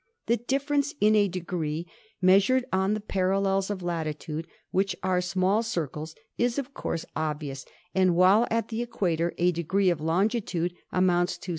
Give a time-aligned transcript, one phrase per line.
[0.25, 1.85] The difference in a degree
[2.23, 8.15] measured on the parallels of latitude, which are small circles, is of course obvious, and
[8.15, 11.49] while at the equator a degree of longitude amounts to 69.